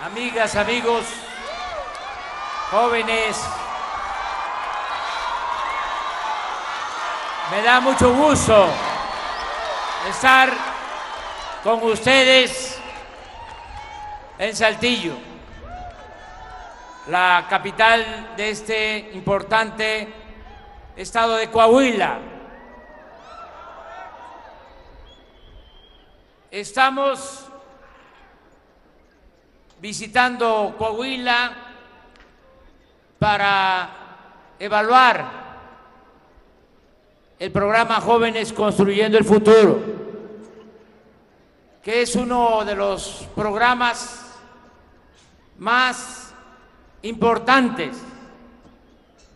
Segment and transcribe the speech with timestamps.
[0.00, 1.06] amigas, amigos,
[2.70, 3.44] jóvenes,
[7.50, 8.68] me da mucho gusto
[10.08, 10.52] estar
[11.64, 12.78] con ustedes
[14.38, 15.16] en Saltillo,
[17.08, 20.12] la capital de este importante
[20.94, 22.18] estado de Coahuila.
[26.50, 27.47] Estamos
[29.80, 31.52] visitando Coahuila
[33.18, 33.90] para
[34.58, 35.48] evaluar
[37.38, 39.80] el programa Jóvenes Construyendo el Futuro,
[41.82, 44.36] que es uno de los programas
[45.58, 46.34] más
[47.02, 47.96] importantes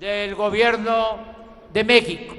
[0.01, 1.19] del gobierno
[1.73, 2.35] de México.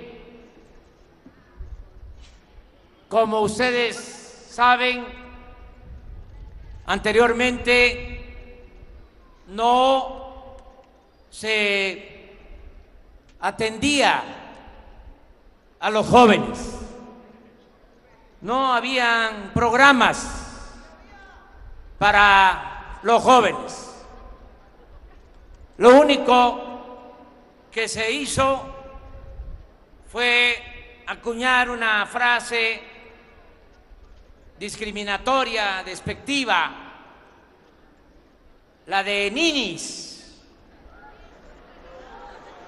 [3.08, 3.96] Como ustedes
[4.50, 5.23] saben,
[6.86, 8.14] anteriormente
[9.48, 10.58] no
[11.30, 12.38] se
[13.40, 14.24] atendía
[15.80, 16.80] a los jóvenes,
[18.42, 20.72] no habían programas
[21.98, 24.06] para los jóvenes.
[25.78, 26.74] Lo único
[27.72, 28.74] que se hizo
[30.12, 32.93] fue acuñar una frase
[34.64, 36.72] discriminatoria, despectiva,
[38.86, 40.42] la de ninis,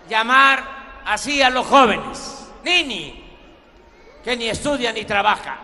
[0.10, 3.24] llamar así a los jóvenes, nini,
[4.22, 5.58] que ni estudia ni trabaja,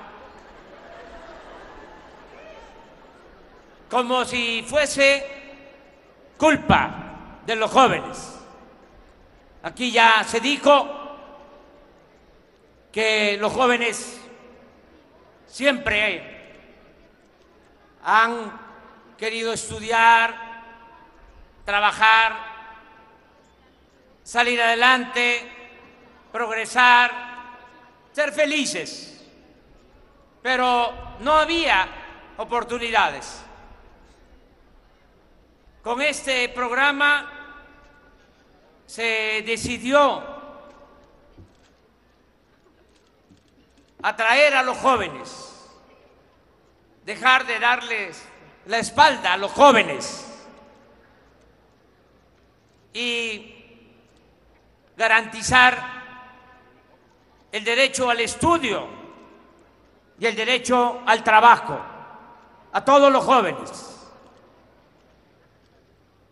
[3.89, 5.27] como si fuese
[6.37, 8.39] culpa de los jóvenes.
[9.63, 11.17] Aquí ya se dijo
[12.89, 14.20] que los jóvenes
[15.51, 16.23] siempre
[18.03, 18.59] han
[19.17, 20.33] querido estudiar,
[21.65, 22.33] trabajar,
[24.23, 25.51] salir adelante,
[26.31, 27.11] progresar,
[28.13, 29.27] ser felices,
[30.41, 31.87] pero no había
[32.37, 33.43] oportunidades.
[35.83, 37.29] Con este programa
[38.85, 40.30] se decidió
[44.03, 45.69] atraer a los jóvenes,
[47.05, 48.23] dejar de darles
[48.65, 50.27] la espalda a los jóvenes
[52.93, 53.55] y
[54.95, 55.77] garantizar
[57.51, 58.87] el derecho al estudio
[60.19, 61.79] y el derecho al trabajo
[62.71, 63.87] a todos los jóvenes.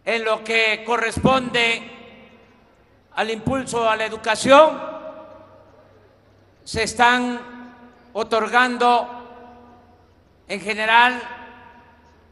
[0.06, 1.98] En lo que corresponde
[3.16, 4.82] al impulso a la educación,
[6.64, 7.59] se están
[8.14, 9.08] otorgando
[10.48, 11.22] en general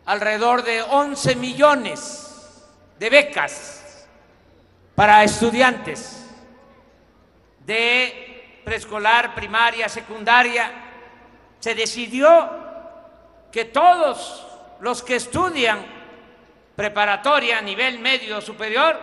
[0.05, 2.65] alrededor de 11 millones
[2.97, 4.07] de becas
[4.95, 6.25] para estudiantes
[7.65, 10.71] de preescolar, primaria, secundaria.
[11.59, 12.49] Se decidió
[13.51, 14.47] que todos
[14.79, 15.85] los que estudian
[16.75, 18.99] preparatoria a nivel medio superior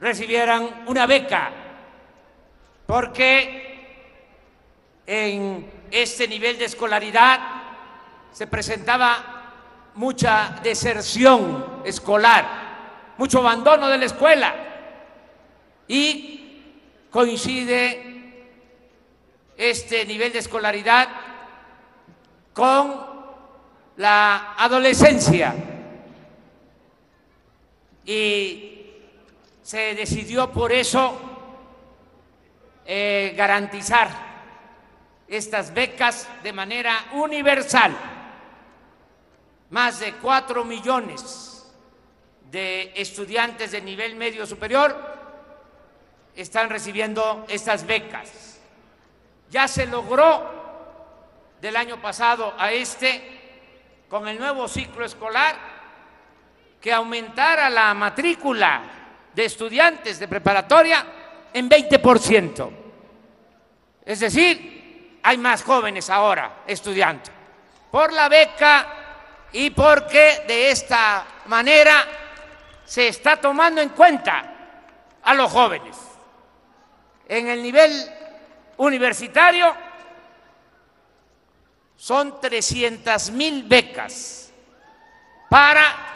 [0.00, 1.50] recibieran una beca,
[2.86, 3.61] porque
[5.06, 7.40] en este nivel de escolaridad
[8.32, 9.42] se presentaba
[9.94, 14.54] mucha deserción escolar, mucho abandono de la escuela.
[15.86, 16.62] Y
[17.10, 18.12] coincide
[19.56, 21.08] este nivel de escolaridad
[22.54, 23.06] con
[23.96, 25.54] la adolescencia.
[28.04, 28.86] Y
[29.62, 31.20] se decidió por eso
[32.86, 34.31] eh, garantizar
[35.32, 37.96] estas becas de manera universal.
[39.70, 41.72] Más de cuatro millones
[42.50, 44.94] de estudiantes de nivel medio superior
[46.36, 48.60] están recibiendo estas becas.
[49.50, 50.60] Ya se logró
[51.62, 55.56] del año pasado a este, con el nuevo ciclo escolar,
[56.78, 58.82] que aumentara la matrícula
[59.34, 61.06] de estudiantes de preparatoria
[61.54, 62.70] en 20%.
[64.04, 64.81] Es decir,
[65.22, 67.30] hay más jóvenes ahora estudiando,
[67.90, 68.86] por la beca
[69.52, 72.06] y porque de esta manera
[72.84, 74.52] se está tomando en cuenta
[75.22, 75.96] a los jóvenes.
[77.28, 77.92] En el nivel
[78.78, 79.74] universitario
[81.96, 84.50] son 300 mil becas
[85.48, 86.12] para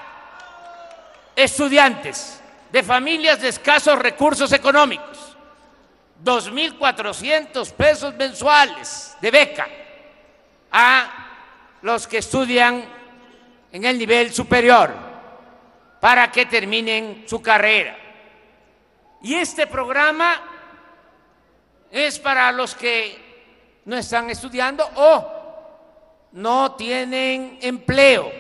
[1.37, 2.41] estudiantes
[2.73, 5.16] de familias de escasos recursos económicos.
[6.27, 9.69] 2.400 pesos mensuales de beca
[10.73, 11.09] a
[11.83, 12.85] los que estudian
[13.71, 14.93] en el nivel superior
[16.01, 17.97] para que terminen su carrera.
[19.23, 20.43] Y este programa
[21.93, 25.33] es para los que no están estudiando o
[26.33, 28.33] no tienen empleo.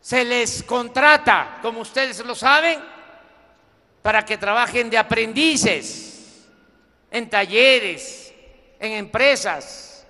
[0.00, 2.80] Se les contrata, como ustedes lo saben,
[4.00, 6.09] para que trabajen de aprendices
[7.10, 8.32] en talleres,
[8.78, 10.06] en empresas,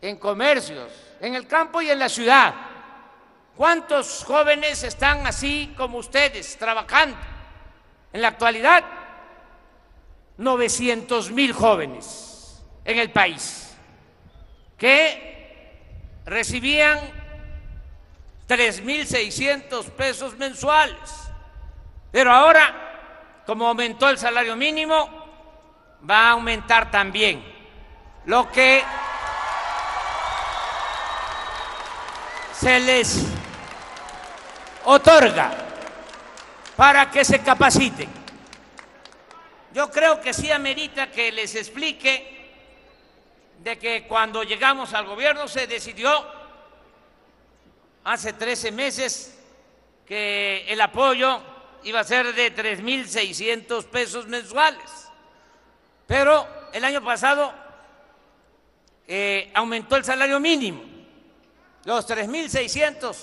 [0.00, 0.90] en comercios,
[1.20, 2.54] en el campo y en la ciudad.
[3.56, 7.16] ¿Cuántos jóvenes están así como ustedes trabajando?
[8.12, 8.84] En la actualidad,
[10.36, 13.76] 900 mil jóvenes en el país
[14.76, 16.98] que recibían
[18.48, 20.98] 3.600 pesos mensuales.
[22.10, 25.23] Pero ahora, como aumentó el salario mínimo,
[26.08, 27.44] va a aumentar también
[28.26, 28.82] lo que
[32.58, 33.26] se les
[34.84, 35.52] otorga
[36.76, 38.08] para que se capaciten.
[39.72, 42.34] Yo creo que sí amerita que les explique
[43.58, 46.10] de que cuando llegamos al gobierno se decidió
[48.04, 49.38] hace 13 meses
[50.06, 51.40] que el apoyo
[51.84, 55.03] iba a ser de 3.600 pesos mensuales.
[56.06, 57.52] Pero el año pasado
[59.06, 60.82] eh, aumentó el salario mínimo.
[61.84, 63.16] Los 3.600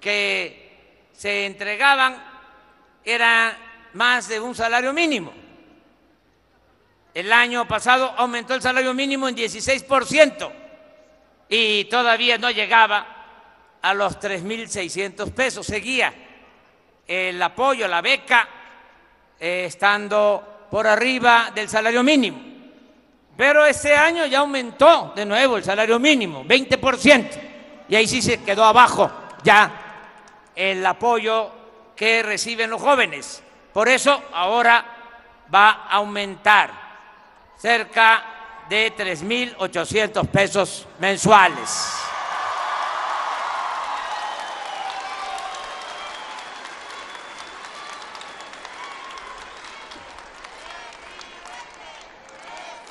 [0.00, 2.22] que se entregaban
[3.04, 3.56] eran
[3.94, 5.32] más de un salario mínimo.
[7.14, 10.52] El año pasado aumentó el salario mínimo en 16%
[11.48, 13.18] y todavía no llegaba
[13.80, 15.66] a los 3.600 pesos.
[15.66, 16.12] Seguía
[17.06, 18.48] el apoyo, la beca,
[19.40, 22.38] eh, estando por arriba del salario mínimo.
[23.36, 27.30] Pero este año ya aumentó de nuevo el salario mínimo, 20%.
[27.88, 29.10] Y ahí sí se quedó abajo
[29.44, 29.70] ya
[30.54, 31.50] el apoyo
[31.94, 33.42] que reciben los jóvenes.
[33.72, 34.84] Por eso ahora
[35.54, 36.70] va a aumentar
[37.56, 38.24] cerca
[38.68, 42.07] de 3.800 pesos mensuales.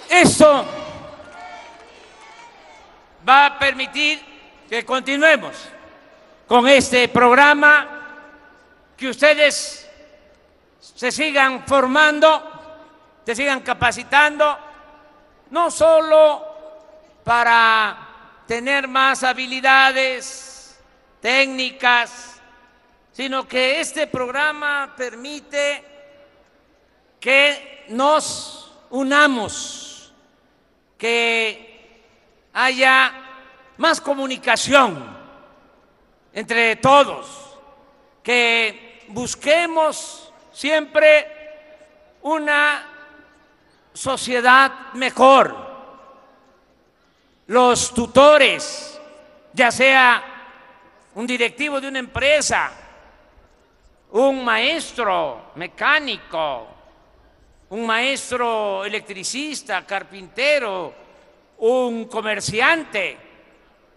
[0.09, 0.65] Eso
[3.27, 4.24] va a permitir
[4.69, 5.56] que continuemos
[6.48, 7.88] con este programa,
[8.95, 9.89] que ustedes
[10.80, 14.57] se sigan formando, se sigan capacitando,
[15.50, 16.45] no solo
[17.24, 17.98] para
[18.48, 20.80] tener más habilidades
[21.21, 22.42] técnicas,
[23.12, 25.83] sino que este programa permite
[27.19, 29.87] que nos unamos
[30.98, 32.02] que
[32.54, 33.14] haya
[33.78, 35.16] más comunicación
[36.34, 37.58] entre todos,
[38.24, 41.28] que busquemos siempre
[42.22, 42.86] una
[43.94, 45.68] sociedad mejor.
[47.48, 49.00] Los tutores,
[49.54, 50.24] ya sea
[51.16, 52.72] un directivo de una empresa,
[54.12, 56.76] un maestro mecánico,
[57.69, 60.94] un maestro electricista, carpintero,
[61.60, 63.18] un comerciante,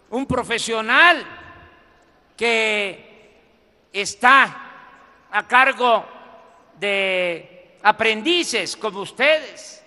[0.09, 1.25] un profesional
[2.35, 6.05] que está a cargo
[6.77, 9.83] de aprendices como ustedes,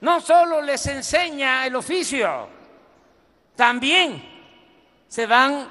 [0.00, 2.48] no solo les enseña el oficio,
[3.54, 4.22] también
[5.06, 5.68] se van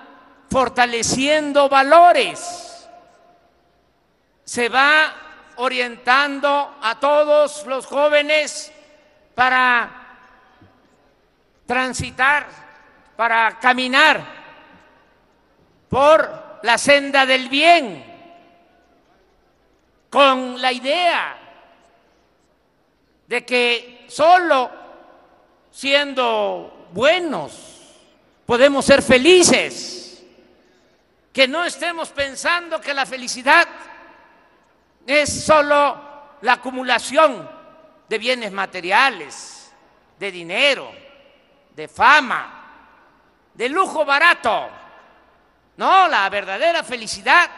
[0.50, 2.88] fortaleciendo valores,
[4.44, 5.29] se va
[5.62, 8.72] orientando a todos los jóvenes
[9.36, 9.92] para
[11.66, 12.48] transitar,
[13.18, 14.24] para caminar
[15.90, 18.06] por la senda del bien,
[20.10, 21.38] con la idea
[23.28, 24.72] de que solo
[25.72, 27.98] siendo buenos
[28.46, 30.24] podemos ser felices,
[31.34, 33.68] que no estemos pensando que la felicidad
[35.10, 35.98] es solo
[36.42, 37.50] la acumulación
[38.08, 39.74] de bienes materiales,
[40.20, 40.92] de dinero,
[41.76, 42.64] de fama,
[43.56, 44.70] de lujo barato.
[45.78, 47.50] No, la verdadera felicidad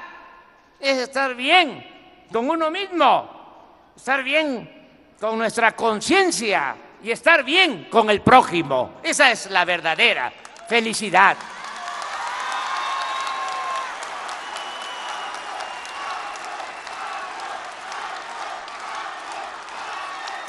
[0.79, 8.09] es estar bien con uno mismo, estar bien con nuestra conciencia y estar bien con
[8.09, 9.01] el prójimo.
[9.03, 10.31] Esa es la verdadera
[10.69, 11.35] felicidad.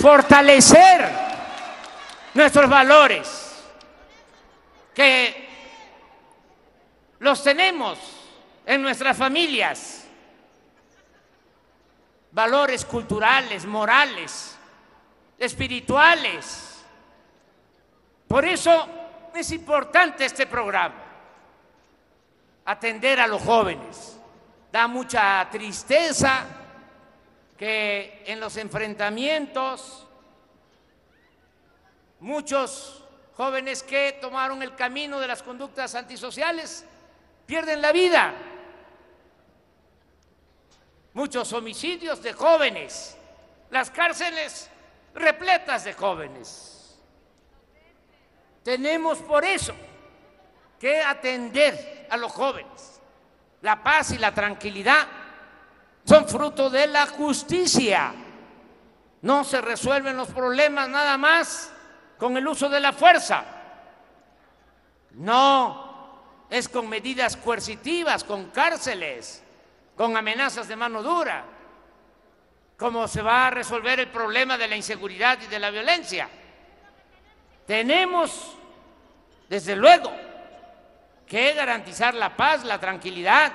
[0.02, 1.08] Fortalecer
[2.34, 3.62] nuestros valores,
[4.92, 5.48] que
[7.20, 8.00] los tenemos
[8.66, 10.08] en nuestras familias.
[12.32, 14.58] Valores culturales, morales,
[15.38, 16.84] espirituales.
[18.26, 18.88] Por eso
[19.32, 20.96] es importante este programa,
[22.64, 24.18] atender a los jóvenes.
[24.72, 26.61] Da mucha tristeza
[27.62, 30.04] que en los enfrentamientos
[32.18, 33.04] muchos
[33.36, 36.84] jóvenes que tomaron el camino de las conductas antisociales
[37.46, 38.34] pierden la vida.
[41.12, 43.16] Muchos homicidios de jóvenes,
[43.70, 44.68] las cárceles
[45.14, 46.98] repletas de jóvenes.
[48.64, 49.72] Tenemos por eso
[50.80, 53.00] que atender a los jóvenes.
[53.60, 55.21] La paz y la tranquilidad
[56.04, 58.12] son fruto de la justicia.
[59.22, 61.72] No se resuelven los problemas nada más
[62.18, 63.44] con el uso de la fuerza.
[65.12, 65.92] No,
[66.50, 69.42] es con medidas coercitivas, con cárceles,
[69.96, 71.44] con amenazas de mano dura,
[72.76, 76.28] como se va a resolver el problema de la inseguridad y de la violencia.
[77.66, 78.56] Tenemos,
[79.48, 80.12] desde luego,
[81.26, 83.52] que garantizar la paz, la tranquilidad,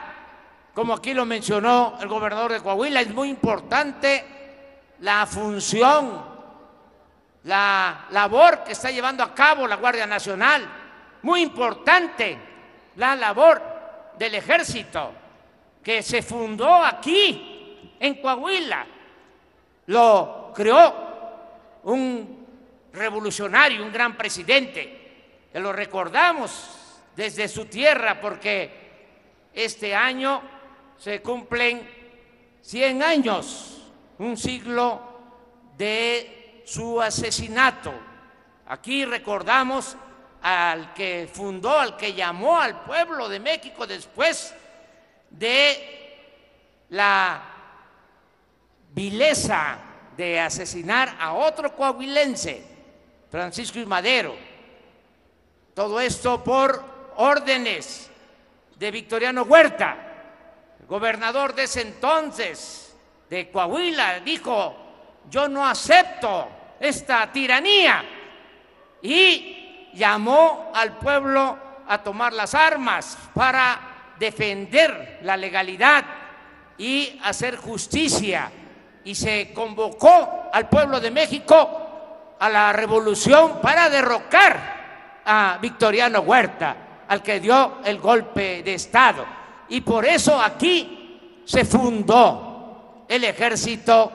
[0.78, 4.24] como aquí lo mencionó el gobernador de Coahuila, es muy importante
[5.00, 6.24] la función
[7.46, 10.70] la labor que está llevando a cabo la Guardia Nacional,
[11.24, 12.38] muy importante
[12.98, 13.60] la labor
[14.20, 15.14] del ejército
[15.82, 18.86] que se fundó aquí en Coahuila,
[19.88, 20.94] lo creó
[21.86, 22.46] un
[22.94, 30.57] revolucionario, un gran presidente, que lo recordamos desde su tierra porque este año
[30.98, 31.88] se cumplen
[32.62, 33.82] 100 años,
[34.20, 35.02] un siglo
[35.78, 37.94] de su asesinato.
[38.68, 39.96] Aquí recordamos
[40.42, 44.54] al que fundó, al que llamó al pueblo de México después
[45.30, 45.98] de
[46.90, 47.42] la
[48.94, 49.78] vileza
[50.16, 52.64] de asesinar a otro coahuilense,
[53.30, 54.36] Francisco y Madero.
[55.74, 56.84] Todo esto por
[57.18, 58.10] órdenes
[58.78, 60.07] de Victoriano Huerta,
[60.88, 62.96] gobernador de ese entonces
[63.30, 64.76] de Coahuila, dijo,
[65.30, 66.48] yo no acepto
[66.80, 68.04] esta tiranía
[69.02, 71.58] y llamó al pueblo
[71.88, 76.06] a tomar las armas para defender la legalidad
[76.78, 78.52] y hacer justicia.
[79.04, 86.76] Y se convocó al pueblo de México a la revolución para derrocar a Victoriano Huerta,
[87.08, 89.37] al que dio el golpe de Estado.
[89.70, 94.12] Y por eso aquí se fundó el Ejército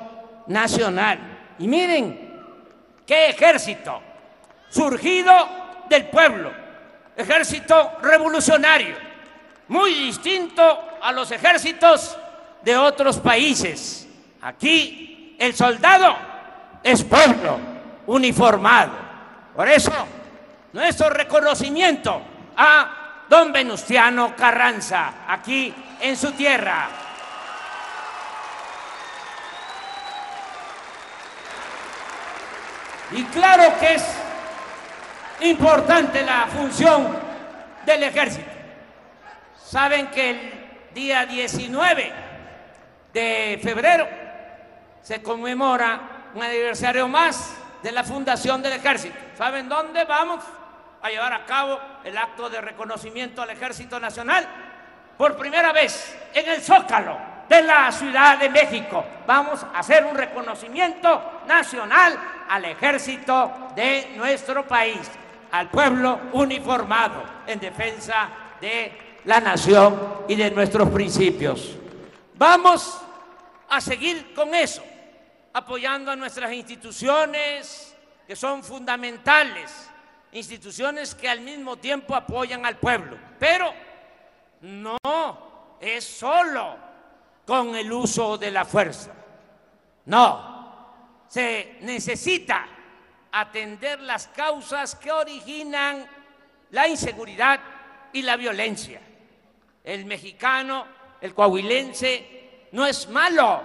[0.47, 1.19] Nacional.
[1.59, 2.33] Y miren,
[3.07, 4.01] ¿Qué ejército?
[4.71, 5.35] Surgido
[5.89, 6.51] del pueblo,
[7.17, 8.97] ejército revolucionario,
[9.69, 10.63] muy distinto
[11.03, 12.17] a los ejércitos
[12.63, 14.09] de otros países.
[14.41, 16.17] Aquí el soldado
[16.83, 17.59] es pueblo
[18.07, 18.93] uniformado.
[19.55, 19.93] Por eso,
[20.73, 22.23] nuestro reconocimiento
[22.57, 23.02] a
[23.33, 26.87] don Venustiano Carranza, aquí en su tierra.
[33.13, 34.05] Y claro que es
[35.41, 37.19] importante la función
[37.87, 38.51] del ejército.
[39.65, 42.13] Saben que el día 19
[43.15, 44.07] de febrero
[45.01, 49.17] se conmemora un aniversario más de la fundación del ejército.
[49.39, 50.45] ¿Saben dónde vamos
[51.03, 54.47] a llevar a cabo el acto de reconocimiento al ejército nacional?
[55.19, 59.05] Por primera vez en el Zócalo de la Ciudad de México.
[59.27, 62.19] Vamos a hacer un reconocimiento nacional
[62.49, 65.01] al ejército de nuestro país,
[65.51, 68.29] al pueblo uniformado en defensa
[68.61, 71.77] de la nación y de nuestros principios.
[72.35, 73.01] Vamos
[73.69, 74.83] a seguir con eso,
[75.53, 77.95] apoyando a nuestras instituciones
[78.27, 79.91] que son fundamentales,
[80.33, 83.73] instituciones que al mismo tiempo apoyan al pueblo, pero
[84.63, 84.99] no
[85.81, 86.77] es solo
[87.47, 89.13] con el uso de la fuerza.
[90.07, 92.67] No, se necesita
[93.31, 96.07] atender las causas que originan
[96.71, 97.61] la inseguridad
[98.13, 99.01] y la violencia.
[99.85, 100.87] El mexicano,
[101.21, 103.63] el coahuilense, no es malo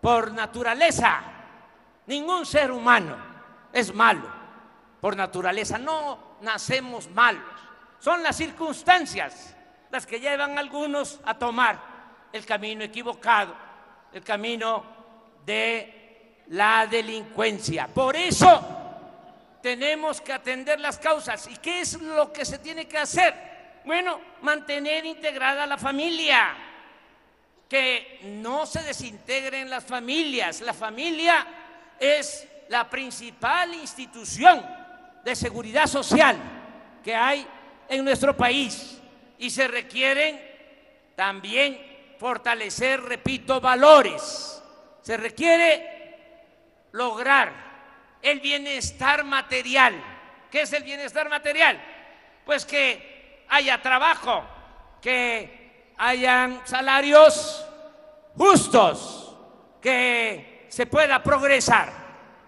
[0.00, 1.20] por naturaleza.
[2.06, 3.16] Ningún ser humano
[3.72, 4.35] es malo
[5.00, 5.78] por naturaleza.
[5.78, 7.42] No nacemos malos.
[7.98, 9.54] Son las circunstancias
[9.90, 11.80] las que llevan a algunos a tomar
[12.32, 13.54] el camino equivocado,
[14.12, 14.84] el camino
[15.44, 17.88] de la delincuencia.
[17.88, 18.62] Por eso
[19.62, 21.48] tenemos que atender las causas.
[21.48, 23.80] ¿Y qué es lo que se tiene que hacer?
[23.84, 26.54] Bueno, mantener integrada la familia,
[27.68, 30.60] que no se desintegren las familias.
[30.60, 31.46] La familia
[31.98, 34.75] es la principal institución
[35.26, 36.36] de seguridad social
[37.02, 37.44] que hay
[37.88, 39.02] en nuestro país
[39.38, 40.40] y se requieren
[41.16, 44.62] también fortalecer, repito, valores.
[45.02, 47.52] Se requiere lograr
[48.22, 50.00] el bienestar material.
[50.48, 51.82] ¿Qué es el bienestar material?
[52.44, 54.44] Pues que haya trabajo,
[55.02, 57.66] que hayan salarios
[58.36, 59.36] justos,
[59.82, 61.92] que se pueda progresar.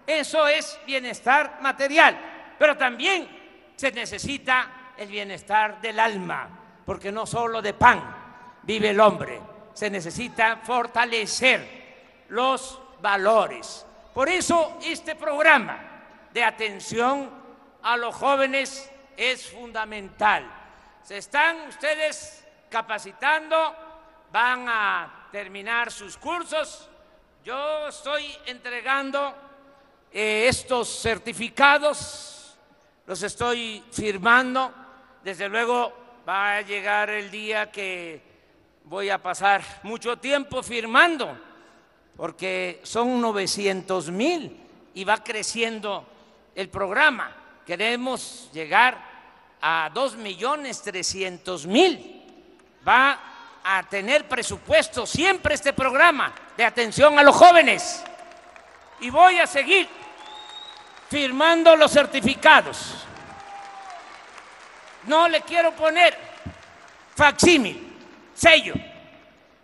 [0.07, 2.17] Eso es bienestar material,
[2.59, 3.27] pero también
[3.75, 6.49] se necesita el bienestar del alma,
[6.85, 9.41] porque no solo de pan vive el hombre,
[9.73, 13.85] se necesita fortalecer los valores.
[14.13, 15.79] Por eso este programa
[16.33, 17.31] de atención
[17.81, 20.45] a los jóvenes es fundamental.
[21.01, 23.75] Se están ustedes capacitando,
[24.31, 26.89] van a terminar sus cursos.
[27.43, 29.33] Yo estoy entregando
[30.11, 32.28] eh, estos certificados,
[33.09, 34.71] los estoy firmando.
[35.23, 35.91] Desde luego
[36.27, 38.21] va a llegar el día que
[38.83, 41.35] voy a pasar mucho tiempo firmando,
[42.15, 44.55] porque son 900 mil
[44.93, 46.05] y va creciendo
[46.53, 47.35] el programa.
[47.65, 49.03] Queremos llegar
[49.59, 52.23] a 2 millones 300 mil.
[52.87, 53.19] Va
[53.63, 58.03] a tener presupuesto siempre este programa de atención a los jóvenes.
[59.01, 59.89] Y voy a seguir
[61.09, 63.05] firmando los certificados.
[65.05, 66.17] No le quiero poner
[67.15, 67.97] facsímil
[68.33, 68.73] sello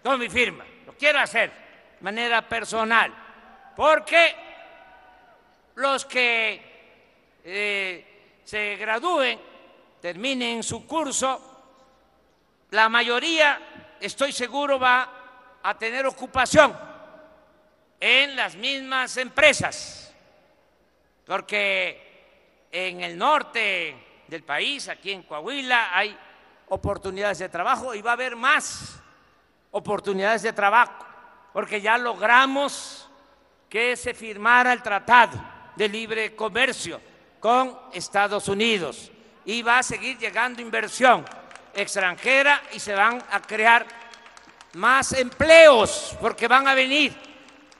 [0.03, 0.65] con mi firma.
[0.85, 3.13] Lo quiero hacer de manera personal,
[3.75, 4.35] porque
[5.75, 6.75] los que
[7.43, 9.39] eh, se gradúen,
[10.01, 11.55] terminen su curso,
[12.71, 13.59] la mayoría,
[13.99, 15.09] estoy seguro, va
[15.63, 16.77] a tener ocupación
[17.99, 20.04] en las mismas empresas,
[21.25, 26.17] porque en el norte del país, aquí en Coahuila, hay
[26.69, 29.01] oportunidades de trabajo y va a haber más
[29.71, 31.05] oportunidades de trabajo,
[31.53, 33.09] porque ya logramos
[33.69, 35.37] que se firmara el tratado
[35.75, 37.01] de libre comercio
[37.39, 39.11] con Estados Unidos
[39.45, 41.25] y va a seguir llegando inversión
[41.73, 43.85] extranjera y se van a crear
[44.73, 47.15] más empleos porque van a venir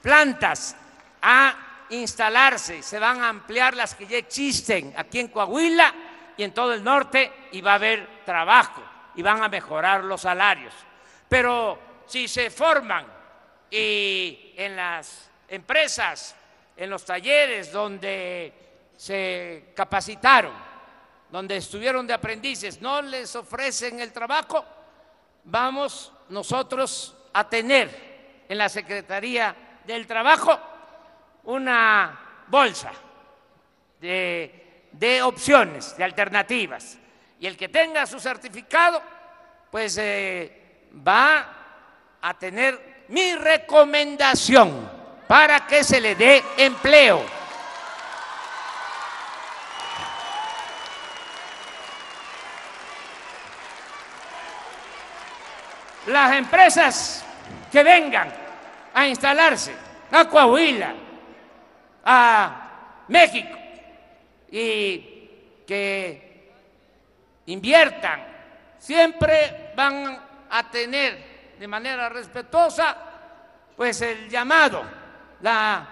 [0.02, 0.76] plantas
[1.20, 5.94] a instalarse, se van a ampliar las que ya existen aquí en Coahuila
[6.36, 8.82] y en todo el norte y va a haber trabajo
[9.14, 10.74] y van a mejorar los salarios.
[11.28, 13.06] Pero si se forman
[13.70, 16.36] y en las empresas,
[16.76, 18.52] en los talleres donde
[18.96, 20.52] se capacitaron,
[21.30, 24.64] donde estuvieron de aprendices, no les ofrecen el trabajo,
[25.44, 30.58] vamos nosotros a tener en la Secretaría del Trabajo
[31.56, 32.92] una bolsa
[34.00, 34.66] de
[34.98, 36.98] de opciones, de alternativas.
[37.38, 39.02] Y el que tenga su certificado,
[39.70, 41.46] pues eh, va
[42.22, 44.90] a tener mi recomendación
[45.28, 47.22] para que se le dé empleo.
[56.06, 57.24] Las empresas
[57.70, 58.32] que vengan
[58.94, 59.74] a instalarse
[60.12, 60.24] a
[62.06, 63.58] a México,
[64.50, 66.50] y que
[67.46, 68.24] inviertan,
[68.78, 72.96] siempre van a tener de manera respetuosa
[73.76, 74.82] pues el llamado,
[75.42, 75.86] la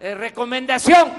[0.00, 1.10] eh, recomendación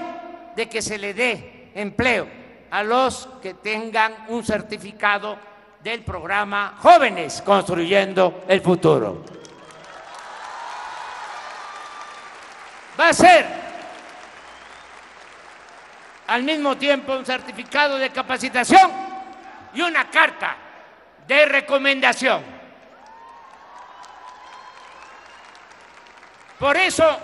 [0.54, 2.28] de que se le dé empleo
[2.70, 5.38] a los que tengan un certificado
[5.82, 9.24] del programa Jóvenes Construyendo el Futuro.
[12.98, 13.63] Va a ser
[16.26, 18.90] al mismo tiempo un certificado de capacitación
[19.74, 20.56] y una carta
[21.26, 22.42] de recomendación.
[26.58, 27.18] Por eso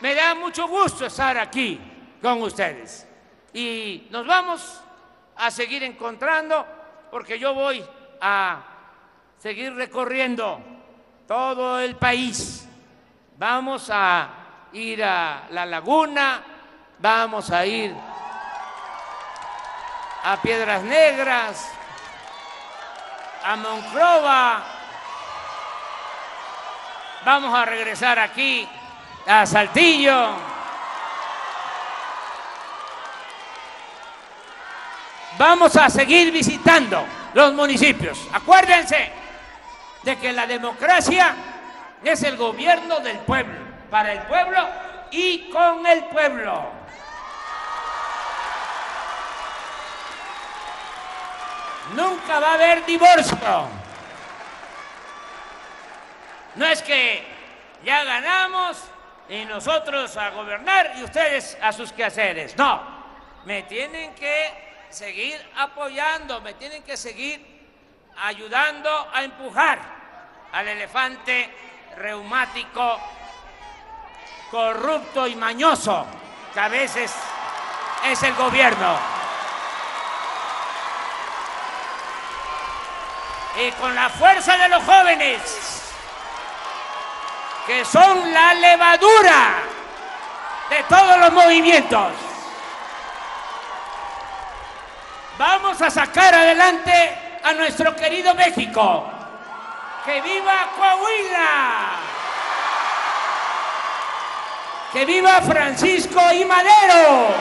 [0.00, 1.78] me da mucho gusto estar aquí
[2.22, 3.06] con ustedes
[3.52, 4.80] y nos vamos
[5.36, 6.66] a seguir encontrando
[7.10, 7.84] porque yo voy
[8.20, 8.62] a
[9.38, 10.60] seguir recorriendo
[11.26, 12.68] todo el país.
[13.36, 14.28] Vamos a
[14.72, 16.57] ir a la laguna,
[16.98, 17.94] vamos a ir
[20.24, 21.70] a Piedras Negras,
[23.44, 24.64] a Monclova,
[27.24, 28.68] vamos a regresar aquí
[29.26, 30.48] a Saltillo.
[35.38, 38.26] Vamos a seguir visitando los municipios.
[38.32, 39.12] Acuérdense
[40.02, 41.34] de que la democracia
[42.02, 44.66] es el gobierno del pueblo, para el pueblo
[45.12, 46.77] y con el pueblo.
[51.94, 53.68] Nunca va a haber divorcio.
[56.54, 57.24] No es que
[57.84, 58.82] ya ganamos
[59.28, 62.56] y nosotros a gobernar y ustedes a sus quehaceres.
[62.56, 62.82] No,
[63.44, 67.58] me tienen que seguir apoyando, me tienen que seguir
[68.16, 69.78] ayudando a empujar
[70.52, 71.54] al elefante
[71.96, 72.98] reumático,
[74.50, 76.06] corrupto y mañoso
[76.52, 77.14] que a veces
[78.04, 79.17] es el gobierno.
[83.58, 85.82] Y con la fuerza de los jóvenes,
[87.66, 89.54] que son la levadura
[90.70, 92.12] de todos los movimientos.
[95.36, 99.10] Vamos a sacar adelante a nuestro querido México.
[100.04, 101.90] ¡Que viva Coahuila!
[104.92, 107.34] ¡Que viva Francisco y Madero!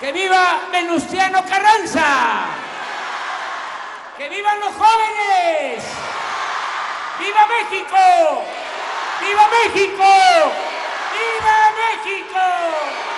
[0.00, 2.61] ¡Que viva Venustiano Carranza!
[4.22, 5.82] ¡Que vivan los jóvenes!
[7.18, 8.44] ¡Viva México!
[9.20, 10.04] ¡Viva México!
[11.12, 13.11] ¡Viva México!